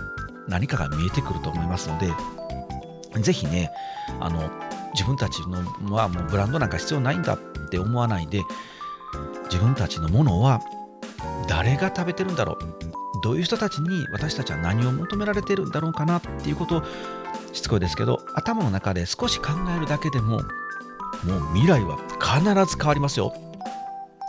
[0.48, 2.12] 何かが見えてくると思いますので、
[3.22, 3.72] ぜひね、
[4.20, 4.50] あの
[4.94, 8.44] 自分たちのはもうブランドなんか必要ないんだって思わないで、
[9.46, 10.62] 自分たちのものは
[11.48, 12.58] 誰が食べてるんだろう、
[13.24, 16.84] どういう人たちに私たちは何を求められてるんだろうかなっていうことを
[17.54, 20.40] しつこいですけど、頭の中で少し考えるだけでも、
[21.24, 23.34] もう未来は必ず変わりますよ。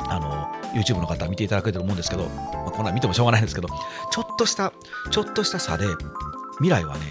[0.08, 4.72] あの YouTube の方見ていただけると思うんですけど、まあ、こんなん見てもしょうがないんですけど、ちょっとした、
[5.10, 5.86] ちょっとした差で、
[6.58, 7.04] 未来はね、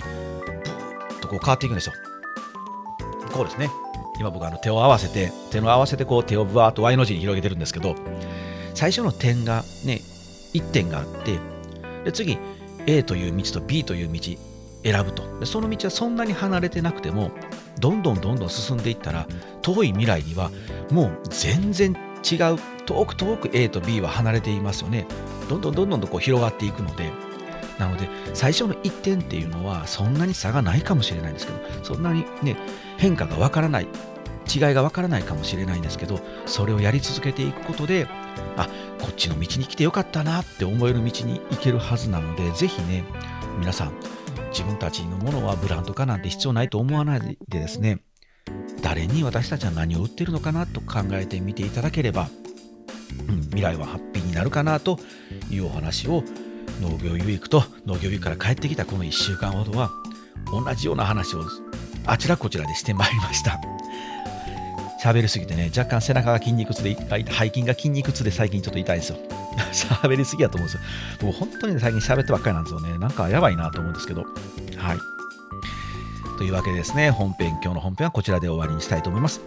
[0.45, 1.93] ブーッとこう変わっていくんですよ。
[3.33, 3.69] こうですね。
[4.17, 7.95] 今僕あの手を合わせて、手の合わせてこう手をぶわーっと Y の字に広げてるんですけど、
[8.73, 10.01] 最初の点がね、
[10.53, 11.39] 1点があって、
[12.05, 12.37] で次、
[12.87, 14.19] A という道と B という道
[14.83, 17.31] 選ぶとでその道はそんなに離れてなくても
[17.79, 19.27] どんどんどんどん進んでいったら
[19.63, 20.51] 遠い未来には
[20.91, 21.93] もう全然
[22.23, 25.05] 違う遠く遠く A と B は離れていますよね。
[25.49, 27.11] どんどんどんどんとこう広がっていくので。
[27.79, 32.55] なので最初の1点っていうのはそんなに差がないかもしれないんですけどそんなにね
[32.95, 33.87] 変化がわからない
[34.53, 38.07] 違いがわからないかもしれないんですけどそれをやり続けていくことで
[38.55, 38.69] あ
[39.01, 43.03] こっちの道に来てよかったなって思える道に行けるはずなのでぜひね
[43.59, 43.93] 皆さん
[44.51, 47.99] 自分たちのものはブランド化なんて必要ないと思わないでですね
[48.81, 52.29] 誰に私たちは何を売ってるのかなと考えてみていただければ、
[53.27, 54.99] うん、未来はハッピーになるかなと
[55.49, 56.23] いうお話を
[56.81, 59.91] 農業ウィークと農業ウィークから帰ってきたこの1週間ほどは
[60.51, 61.43] 同じような話を
[62.05, 63.59] あちらこちらでしてまいりました。
[65.05, 69.17] 喋りすぎてね、若干背中が筋肉痛で、背筋が筋肉痛で最近ちょっと痛いんですよ。
[70.03, 70.81] 喋りすぎやと思うんですよ。
[71.21, 72.97] 僕本当に、最近喋ってばっかりなんですよね。
[72.97, 74.23] なんかやばいなと思うんですけど。
[74.77, 74.97] はい。
[76.39, 79.41] というわけでですね、本編、今日の本編はこちらで終わりにしたいと思います。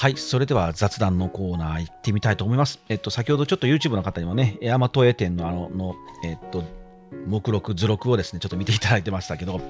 [0.00, 2.78] はい、それでは雑談のコーナー行ってみたいと思います。
[2.88, 6.62] えっと、先ほどちょっと YouTube の方にもね、エアマトエ店のあの、のえっと、
[7.26, 9.60] 目録、図録をですね、ちょっと見ていただいてましたけど、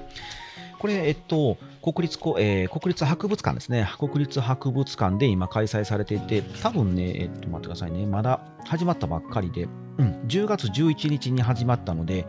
[0.77, 3.89] これ、えっと、国立,、えー、国立博物館ですね。
[3.97, 8.05] 国立博物館で今開催されていて、多分ね、えっと、待ってくださいね。
[8.05, 9.63] まだ始まったばっかりで、
[9.97, 12.27] うん、10月11日に始まったので、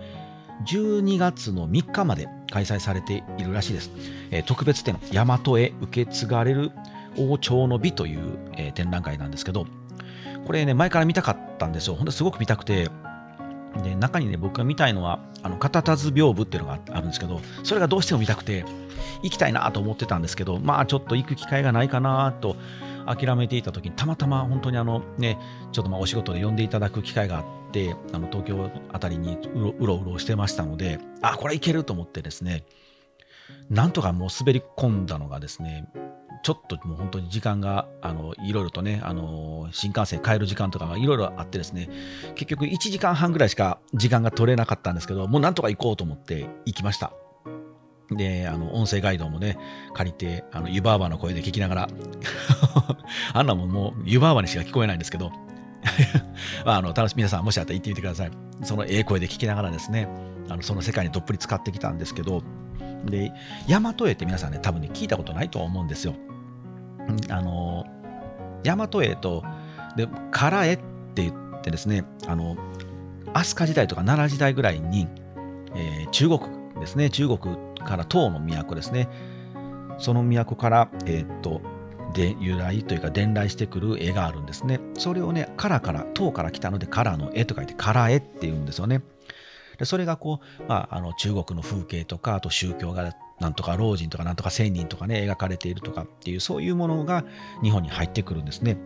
[0.64, 3.90] 12月の3日まで開催されているらしいです。
[4.30, 6.70] えー、特別展、大和へ受け継がれる
[7.16, 9.66] 王朝の美という、えー、展覧会なんですけど、
[10.46, 11.94] これね、前から見たかったんですよ。
[11.94, 12.88] ほんとすごく見たくて、
[13.84, 18.64] で中にね、僕が見たいのは、あの、片田図屏風っていうのがあるんですけど、それがどうしても見たくて、
[19.22, 22.56] 行きたいなと思ってたんですけど、まあちょっと行く機会がないかなと
[23.06, 25.38] 諦めていた時に、たまたま本当にあのね、
[25.72, 32.64] ちょっとまあお仕事で呼んでいただく機会があって、あの東京あたりにうろうろうろしてましたので、あ、これいけると思ってですね、
[33.68, 35.88] なんとかもう滑り込んだのがですね、
[36.42, 41.88] ちょっともう本当に時間が、あの、いろいろとね、あの、新幹線帰る時間とかがいろいろあってですね、
[42.34, 47.12] 結局1時間半ぐらいしか時間が取れなかったんですけど、もうなんとか行こうと思って行きました。
[48.10, 49.58] で、あの、音声ガイドもね、
[49.94, 51.88] 借りて、あの、湯婆婆の声で聞きながら
[53.34, 55.30] あんなもんもう湯婆婆にしか聞こえないんですけど、
[56.64, 58.30] あ、あの、楽し皆さんもしあったら行ってみてください。
[58.62, 60.08] そのええ声で聞きながらですね、
[60.48, 62.42] あの、その世界にどっぷり使ってきたんですけど、
[63.04, 63.32] で、
[63.68, 66.14] 大和絵って皆さんね、多分ね、聞いたことないと思うんですよ。
[67.28, 67.86] あの、
[68.62, 69.42] 大和絵と、
[69.96, 70.76] で、唐絵っ
[71.14, 72.56] て言ってですね、あの、
[73.32, 75.08] 飛鳥時代とか奈良時代ぐらいに、
[75.74, 76.40] えー、中国
[76.80, 79.08] ですね、中国から唐の都ですね、
[79.98, 81.60] その都から、えー、っと、
[82.12, 84.80] で由来というか伝来してくる絵があるんですね。
[84.94, 89.02] それをね、カラから、唐から来たので、カラの絵と書いて、カラ絵っていうんですよね。
[89.80, 97.24] でそれがこう、まあ、あの中国の風景とか、あと宗教がなんとか老人とかなんとか仙人とかね、描かれているとかっていう、そういうものが
[97.62, 98.76] 日本に入ってくるんですね。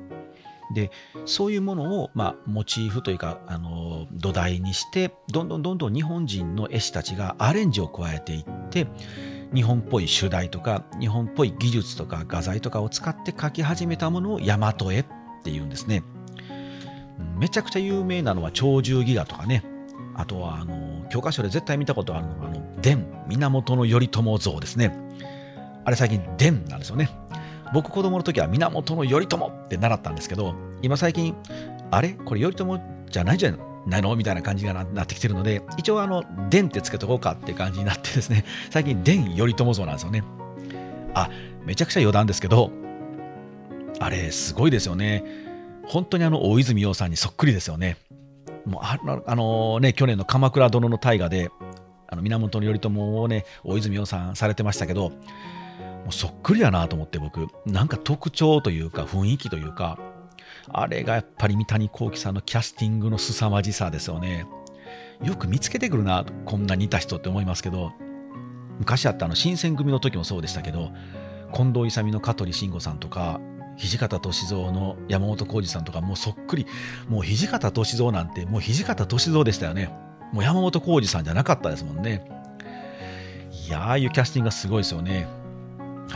[0.72, 0.92] で、
[1.26, 8.86] そういうものを、まあ、モチーフというか、あの、土台にして、どんどんどんどん日本人の絵師たちがアレンジを加えていって、
[9.52, 15.04] 日本っぽい主題とか、日本っぽい技術とか画材とかを使って描き始めたものを大和絵っ
[15.42, 16.04] ていうんですね。
[17.36, 19.64] めちゃくちゃ有名なのは鳥獣戯画とかね、
[20.14, 24.96] あとはあの教科書で絶対見たことあるのがあの伝源頼朝像ですね。
[25.84, 27.10] あれ最近伝なんですよね。
[27.72, 31.34] 僕子供の時は源頼朝って習ったんですけど今最近
[31.90, 32.10] あれ？
[32.10, 34.14] これ頼朝じゃないじゃないの？
[34.16, 38.44] みたいな感じがなってきてるので一応あの伝ってつけとこうかって感じになってですね。
[38.70, 40.22] 最近伝頼朝像なんですよね。
[41.14, 41.28] あ
[41.64, 42.70] めちゃくちゃ余談ですけど
[44.00, 45.24] あれすごいですよね。
[45.86, 47.96] 本当にあの大泉洋さんにそっくりですよね。
[48.66, 51.50] もうああのね、去年の鎌倉殿の大河で、
[52.08, 55.16] あの源頼朝をね、大泉洋さんされてましたけど、も
[56.10, 59.98] うそっくりやなと思って僕、なんか特徴というか雰囲気というか、
[60.68, 64.46] あれがやっぱり三谷幸喜さんのキャスティングの凄まじさですよね。
[65.22, 67.92] よく見つけてくるな、こんな似た人って思いますけど、
[68.78, 70.90] 昔あったあの新選組の時もそうでしたけど、
[71.54, 73.40] 近藤勇の香取慎吾さんとか、
[73.76, 76.66] 土方歳三の山本浩二さんとかもうそっくり。
[77.08, 79.90] もう土方歳三なんてもう土方歳三でしたよね。
[80.32, 82.24] もう山本浩二さんじゃなかったですもんね。
[83.66, 85.26] いやああいうキャスティングがすごいですよね。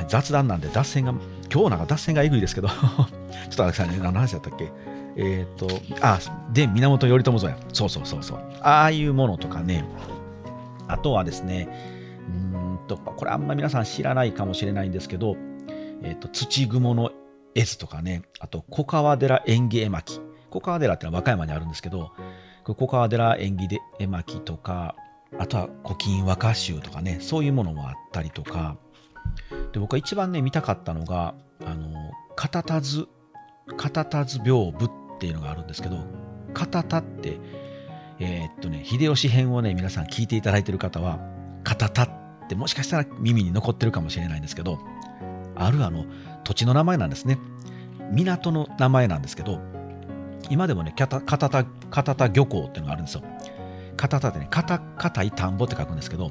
[0.08, 1.14] 雑談なんで脱線が
[1.52, 2.68] 今日なんか脱線がえぐいですけど。
[2.70, 3.06] ちょっと待っ
[3.48, 4.70] てくださいね何の話だったっけ？
[5.16, 5.68] えっ、ー、と
[6.00, 6.18] あ
[6.52, 7.56] で源頼朝像や。
[7.72, 8.38] そうそうそうそう。
[8.60, 9.84] ああいうものとかね。
[10.88, 11.68] あとはですね
[12.28, 15.36] うんとこれあんま皆さん知らないかもしれないんですけど
[16.02, 17.10] えっ、ー、と土雲の
[17.58, 20.20] 絵図とかね、あと、小川寺縁起絵巻。
[20.50, 22.12] 小川寺ってのは和歌山にあるんですけど、
[22.64, 24.94] 小川寺縁起で絵巻とか、
[25.38, 28.76] あとは古今和歌集とかね、そういうものもあったりとか、
[29.72, 33.08] で僕が一番ね、見たかったのが、あの、片田図、
[33.76, 35.98] 片田図屏風っていうのがあるんですけど、
[36.54, 37.38] 片田って、
[38.20, 41.18] えー、っとね、秀吉編をね、皆さん聞いていただいてる方は、
[41.64, 42.10] 片田っ
[42.48, 44.78] てもしかしたら耳に残ってるかもしれないんですけど、
[45.56, 46.06] あるあの、
[46.44, 47.38] 土地の名前なんですね。
[48.12, 49.60] 港の名前なんですけど、
[50.50, 51.48] 今でもね、片田
[52.14, 53.22] 田漁港っていうのがあるんですよ。
[53.96, 56.30] 片田ってね、硬い田んぼって書くんですけど、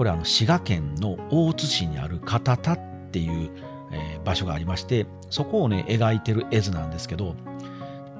[0.00, 2.78] これあの滋賀県の大津市にある片田っ
[3.10, 3.50] ていう、
[3.92, 7.34] えー場所がありましてそこをね描いてる絵図なんですけど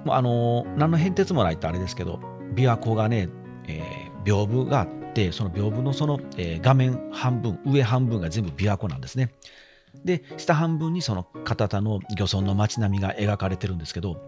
[0.04, 2.20] もうあのー何の変哲もないってあれですけど
[2.54, 3.30] 琵琶湖がね、
[3.66, 9.32] えー屏風があってその屏風のその、えー画面半分上半分が全部琵琶湖なんですね
[10.04, 14.20] で下半分にその片田の漁村の街並みが描かれてるんですけど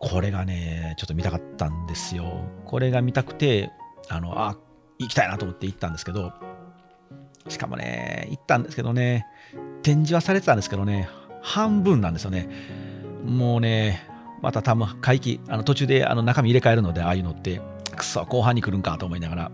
[0.00, 2.44] これがねちょっと見たかったんですよ。
[2.64, 3.70] これが見たくて
[4.08, 4.56] あのあ
[4.98, 6.32] 行きたいなと思って行ったんですけど
[7.48, 9.26] しかもね行ったんですけどね
[9.82, 11.08] 展示はされてたんですけどね
[11.42, 12.48] 半分なんですよね。
[13.24, 14.06] もうね
[14.42, 17.60] また多分会期あの途中であの中身入れ替えるのでああいうのって
[17.94, 19.52] くそ後半に来るんかと思いながら。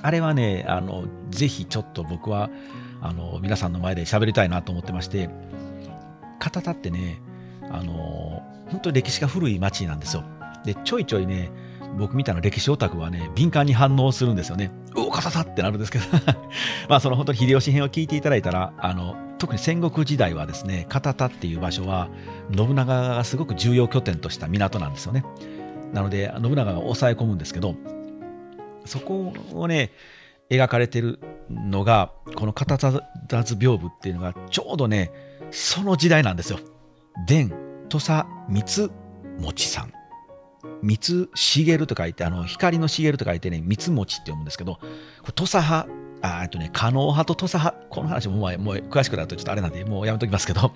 [0.00, 2.50] あれはねあのぜひちょっと僕は
[3.00, 5.30] あの皆さんの前で喋りたいなと思ってまして
[6.38, 7.20] 片田ってね
[7.70, 10.24] あの本当に歴史が古い町なんですよ。
[10.64, 11.50] でちょいちょいね
[11.96, 14.70] 僕みたいな歴史オタクはね敏感に反応するんですよね。
[14.94, 16.04] うお片田ってなるんですけど。
[16.88, 22.08] まあその本当に秀吉編を聞いていただいたらあの特に戦国時代はですね片田っていう場所は
[22.54, 25.24] 信長がすごく重要拠点とした港なんですよね。
[25.92, 27.74] なので信長が抑え込むんですけど
[28.84, 29.90] そこをね
[30.50, 32.90] 描かれてるのがこの片田
[33.42, 35.10] 図屏風っていうのがちょうどね
[35.50, 36.58] その時代なんですよ。
[37.26, 37.52] 伝
[37.88, 38.90] 土佐光
[39.38, 39.92] 持さん
[40.86, 44.78] 光茂と書いてあの光の茂と書いてね光持って読むんですけど
[45.34, 45.88] 土佐派
[46.20, 50.72] あえっとね加納派と土佐派この話ももうもう詳しくなるとちょっとあれなんでもうやめときますけど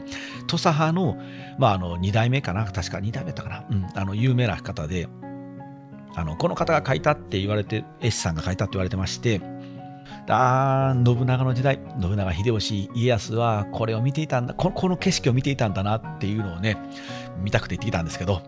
[0.47, 1.17] 土佐派の,、
[1.59, 5.09] まあ、あの2代目かな確か2代目だったかな、うん、あの有名な方で
[6.15, 9.41] あのこの方が書いたって言われて絵師さんが書いたって言われてまして
[10.29, 16.77] あ信長の時代信長秀吉家康はこれを見ていたんだこのこの景色を見ていたんだなっていうのをね
[17.43, 18.41] 見たくて行ってきたんですけど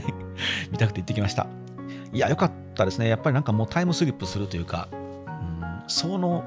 [0.70, 1.46] 見たくて行ってきました。
[2.12, 3.08] いやよかったですね。
[3.08, 6.44] やっぱりなんかもうタイムスリップするというか、うん、その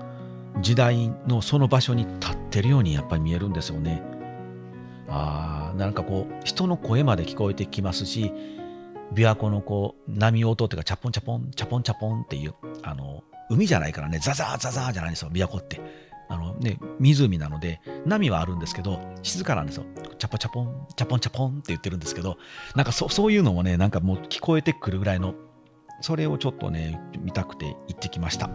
[0.60, 4.02] 時代のその場所に立ってるようにやっぱり見えるんですよね。
[5.08, 8.32] あーなんかこう人の声まで聞こえてきますし
[9.14, 15.82] 琵琶湖のこう波音というかチャポンチャポンチャポンチャポンっていうあの海じゃないからねザザーザザーじゃないんですよ琵琶湖って。
[16.30, 19.86] あのね湖なので波はあるんですけど静かなんですよ。
[20.18, 22.38] チャポチャポンチャポンチャポンって言ってるんですけど
[22.74, 25.36] なんかそそういうのもねなんかもう聞こえてくるぐらいの
[26.00, 28.50] それをちょっとね見たくて行ってきました。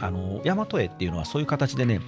[0.00, 2.00] あの大和絵っていうのはそういう形でね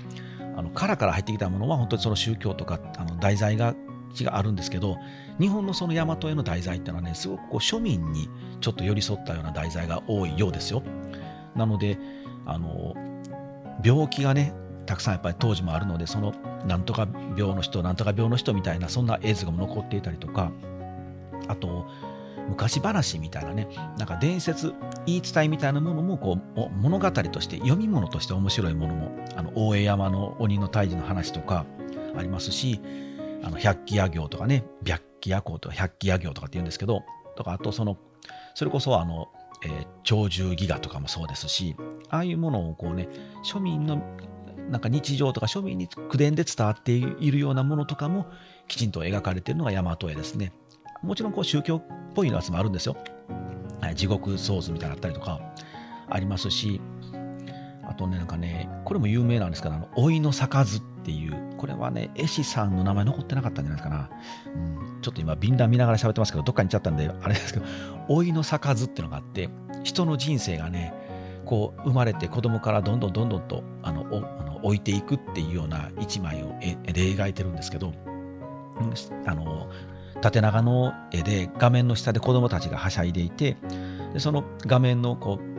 [0.56, 3.74] あの殻から入ってきたものは本当にその宗教とかあの題材が
[4.22, 4.96] があるんですけど
[5.40, 8.28] 日本のその大和絵の題材っていうのはねすごくこう庶民に
[8.60, 10.84] ちょっと寄り添ったような題材が多いようですよ。
[11.56, 11.98] なので
[12.46, 12.94] あの
[13.84, 14.54] 病気がね
[14.86, 16.32] たくさんやっぱり当時もあるのでその
[16.66, 20.52] なんとか病の人なんとか病の人みたいなそんな絵図が残っていたりとか
[21.48, 21.86] あと
[22.48, 24.74] 昔話みたいなねなんか伝説
[25.06, 31.64] 言い伝えみたいなものもこう物語として読み物として面白いものもあの大江山の鬼の退治の話とか
[32.16, 32.80] ありますし
[33.42, 37.02] あの百鬼夜行とかね白鬼夜行とか百鬼夜行とかって言うんですけど
[37.36, 37.96] とかあとその
[38.54, 39.28] それこそあの、
[39.64, 41.76] えー鳥獣戯画とかもそうですし
[42.10, 43.08] ああいうものをこうね
[43.42, 44.02] 庶民の
[44.70, 48.26] なんか日常とか庶民に口伝で伝わっているようなものとかも
[48.68, 50.52] きちんと描かれているのが大和絵ですね。
[51.02, 52.96] もちろんこう宗教っぽいやつもあるんですよ。
[53.94, 55.40] 地獄ソースみたいなのあったりとか
[56.08, 56.80] ありますし、
[57.88, 64.10] あとね、なんかね、これも有名なんですけど、あの、老いの咲図っていう、これはね、絵師さんの名前残ってなかったんじゃないですかな。
[64.54, 67.66] うん、ちょっと今、便談見ながら喋ってますけど、どっかに行っちゃったんで、あれですけど、
[68.08, 69.48] 老いの咲図っていうのがあって、
[69.82, 70.94] 人の人生がね、
[71.44, 78.94] こう、生まれて子供からどんどんどんどんと、あの、おあの置いていくっていうような一枚を絵で描いてるんですけど、うん
[79.26, 79.68] あの、
[80.20, 83.58] 縦長の絵で画面の下で子供たちがはしゃいでいて
[84.14, 85.53] でその画面のこう、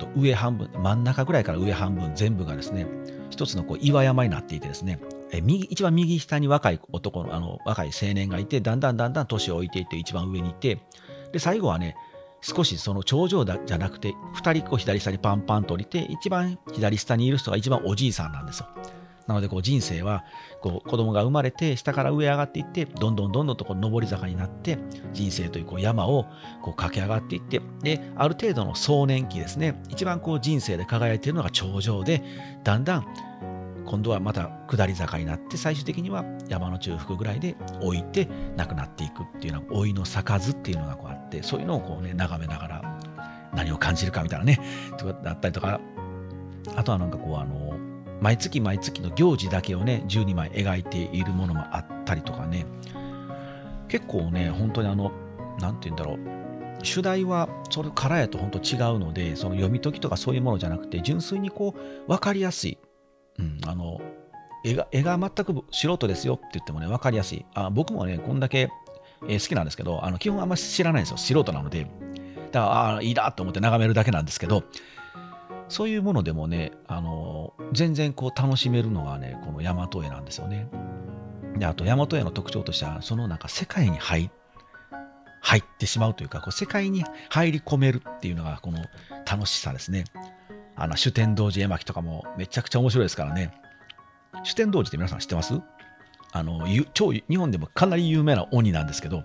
[0.00, 2.86] と上半分真ん中ぐらいから上半分全部がですね
[3.30, 5.00] 一つのこう岩山になっていてですね
[5.32, 10.80] え右一番右下に若い男のあの若い青年がいてだんだんだんだん年を置いていって一番上にいて
[11.32, 11.96] で最後はね
[12.40, 18.66] 少しその頂上だじゃなくて2人こう左下にパンパンと降りて一番左下にいる人が一番おじいさんなんですよ。
[19.30, 20.24] なのでこう人生は
[20.60, 24.76] こう子供が生まれて下から上上がっていってどんどんどんどんとこう上り坂になって
[25.12, 26.26] 人生というこう山を
[26.62, 29.80] こう駆け上がっていってである程度の壮年期ですね。
[29.88, 32.24] 一番こう人生で輝いているのが頂上で
[32.64, 33.06] だんだん
[33.86, 38.26] 今度はまた下り坂になって最終的には山の中腹ぐらいで置いて
[38.56, 42.98] 亡くなっていくっていうのは老いの咲図っていうのがこうあってそういうのをこうね眺めながら
[43.54, 44.58] 何を感じるかみたいなね
[44.98, 45.80] とかだったりとか。
[46.76, 47.89] あとはなんかこうあの
[48.20, 52.66] 毎月毎月の行事だけをね12枚描いているものもあったりとかね。
[53.88, 55.12] 結構ね本当にあの
[55.60, 56.40] 何て言うんだろう。
[56.82, 62.78] 主題はそれからやと本当違うのでその読み解きとかそういうものじゃなくて純粋にこう分かりやすい、
[63.38, 64.00] うん、あの
[64.64, 67.44] 絵が絵が全く素人ですよって言ってもね分かりやすい。
[67.54, 68.70] あ僕もねこんだけ、
[69.28, 71.16] え好きなんですけどあの基本あんまり知らないんですよ。
[71.16, 71.86] 素人なので。
[72.50, 74.64] だからああいいなと思って眺めるだけなんですけど
[75.70, 80.68] そういうものでもねあの全然こう楽しめるのがねこの大和絵なんですよね
[81.56, 84.34] であと大和絵の特徴としてはそのなんか世界に入って
[85.42, 88.84] 入ってしまうというか、こう世界に入り込めるっていうのがこの
[89.26, 90.04] 楽しさですね。
[90.76, 93.50] あの、主天童寺絵巻とかもめちゃくちゃ面白いですからね。
[94.44, 95.58] 主天童寺って皆さん知ってます？
[96.32, 99.24] あの、超、日本でもかなり有名な鬼なんですけど、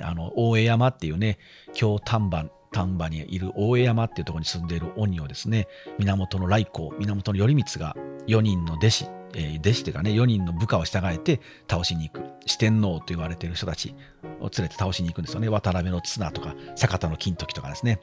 [0.00, 1.38] あの、大江山っていうね、
[1.74, 5.68] 京丹波、丹波にいる大江山っていうところに住んでいる鬼をですね、
[5.98, 7.96] 源頼光、源頼光が
[8.26, 12.24] 4人の弟子、えー、弟子というかね、4人の部下を従えて倒しに行く。
[12.46, 13.94] 四天王と言われている人たち
[14.40, 15.48] を連れて倒しに行くんですよね。
[15.48, 18.00] 渡辺の綱とか、坂田の金時とかですね。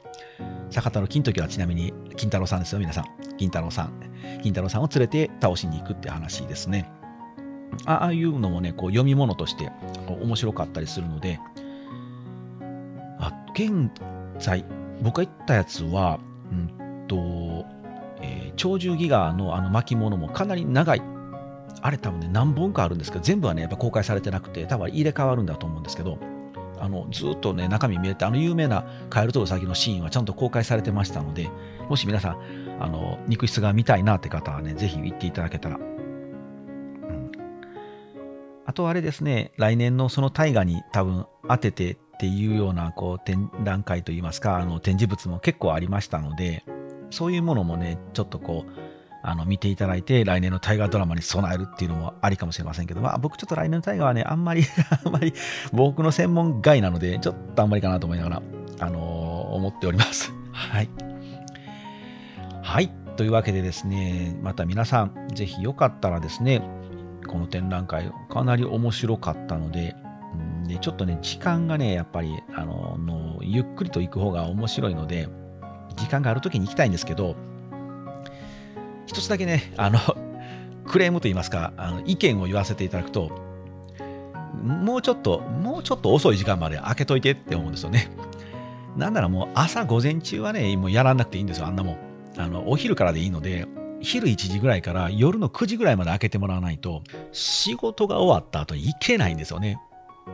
[0.70, 3.04] 坂田の金時はちなみに金太郎さんですよ、皆さん。
[3.36, 3.92] 金太郎さん。
[4.42, 6.90] 金太郎さんを連れて倒しに行くって話ですね。
[7.86, 9.70] ああいうのもね、こう読み物として
[10.08, 11.38] 面白かったりするので、
[13.18, 13.90] あ、現
[14.40, 14.64] 在、
[15.02, 16.18] 僕が言ったやつは、
[16.50, 17.16] うんと、
[18.22, 21.02] えー、鳥獣戯画のあの巻物もかなり長い。
[21.82, 26.18] あれ多分ね、何本かあるんですけど、全部はね、やっぱ公開されてなくて、多分入れ替わるんだと思うんですけど、
[26.78, 31.50] あのずっとね、中身見えて、あの有名なカエルとウサギのシーンはちゃんと公開されてましたので、
[31.88, 32.38] もし皆さん、
[32.80, 35.76] あの肉質が見たいなって方はね、ぜひ行っていただけたら。
[35.76, 37.30] うん、
[38.66, 46.66] あとあれですね、来年のその大河に多分当ててっていうようなこう展覧会といいますか、あの展示物も結構ありましたので、
[47.08, 48.72] そういうものもね、ちょっとこう、
[49.22, 54.64] あの見ていただいて、来年の大河ドラマに備えるっていうのもありかもしれませんけど、まあ、僕ちょっと来年の大河はね、あんまり
[55.02, 55.32] あんまり
[55.72, 58.42] 僕の専門外なので、ちょっとあんまりかなと思いながら、
[58.80, 60.30] あのー、思っております。
[60.52, 60.90] はい。
[62.60, 62.92] はい。
[63.16, 66.60] というわけでですね、また皆さん、ぜひよかったらですね、
[67.26, 69.96] この展覧会、かなり面白かったので、
[70.70, 75.28] でちょっとね、時間がね、やっぱり、あののゆっくりと行く方が面白いので、
[75.96, 77.36] 時間がある時に行きたいんですけど、
[79.06, 79.98] 一つだけね、あの、
[80.86, 83.30] クレームと言いますか、あの意見を言わせていただくと、
[84.62, 88.10] もうちょっと、もうちょっと遅い時間まで開けといてって思うんですよね。
[88.96, 91.98] なんならもう朝午前中はね、もうやらなくていいんですよ、あんなもん。
[92.36, 93.66] あの、お昼からでいいので、
[94.00, 97.02] 昼1時ぐらいから夜の9時ぐらいまで開けてもらわないと、
[97.32, 99.80] 仕事が終わった後に行けないんですよね。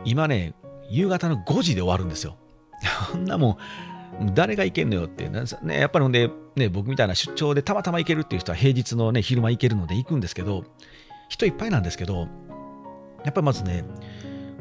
[0.05, 0.53] 今ね、
[0.89, 2.37] 夕方の5時で終わるんですよ。
[3.11, 3.57] こんなも
[4.21, 10.63] ん、誰が行けんのよって、ね、やっぱりほんで、ね、僕みたいな出張でたまたま行けるっていう人は平日のね、昼間行けるので行くんですけど、
[11.29, 12.27] 人いっぱいなんですけど、
[13.25, 13.83] やっぱりまずね、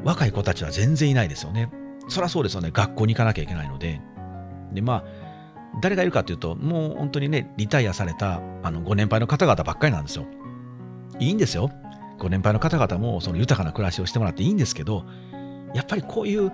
[0.05, 1.71] 若い子たちは全然いないですよね。
[2.09, 2.71] そりゃそうですよね。
[2.73, 4.01] 学校に行かなきゃいけないので。
[4.73, 5.05] で、まあ、
[5.81, 10.27] 誰がいるかというと、もう本当にね、リタイアされたあのご年配の方々ばっかりなんですよ。
[11.19, 11.71] いいんですよ。
[12.19, 15.05] ご年配の方々もその豊かな暮らしをしてもらっていいんですけど、
[15.77, 16.53] やっぱりこういう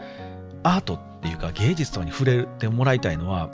[0.62, 3.50] アートっていうか芸術とかに触れてもらいたいのは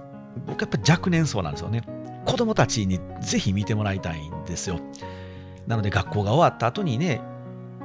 [0.46, 1.82] 僕やっぱ若年層なんですよね。
[2.24, 4.80] 子供たちにぜひ見てもらいたいんですよ。
[5.66, 7.20] なので学校が終わった後にね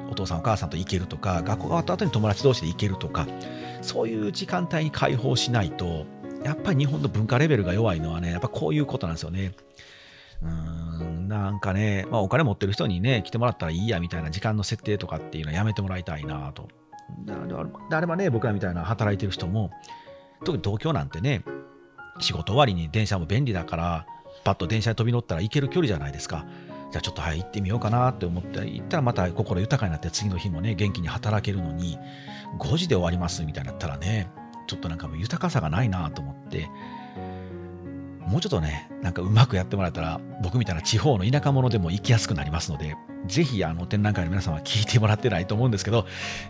[0.10, 3.28] お父さんお母さんと行けるとか学校が終わった後に友達同士で行けるとか
[3.82, 6.06] そういう時間帯に解放しないと
[6.44, 9.54] やっぱり日本の文化レベルが弱いのはねやっぱこういうことなんですよね。
[10.42, 16.68] うーんなんかね、まあ、お金持ってる人にね来てもらったらいいやみたいな時間の設定とかっていうのはやめてもらいたいなと。
[17.90, 19.72] であればね、僕らみたいな働いてる人も、
[20.44, 21.44] 特に東京なんてね、
[22.20, 24.06] 仕事終わりに電車も便利だから、
[24.44, 26.46] パッと電車に飛び乗ったら行ける距離じゃないですか。
[26.94, 31.98] じゃあちょっとはい行ってみようかなって思って行ったらまた心豊かになって次の日もね元気に働けるのに
[32.60, 34.30] 5時で終わりますみたいになったらね
[34.68, 36.70] ちょっとなんかもう豊かさがないなと思って
[38.28, 42.96] もうちょっとねなんかうまくやってもらえたら僕みたいな地方の田舎者でも行きやすくなりますので
[43.28, 46.06] ぜひあの展覧会の皆さんは聞いてもらってないと思うんですけど、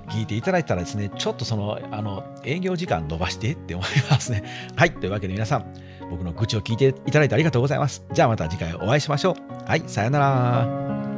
[0.09, 4.43] 聞いていただいたらですね、ちょっとそのあの営業時間伸ばしてって思いますね。
[4.75, 5.65] はい、というわけで皆さん、
[6.09, 8.03] 僕の愚痴を聞いていただいてありがとうございます。
[8.11, 9.69] じゃあまた次回お会いしましょう。
[9.69, 11.12] はい、さよなら。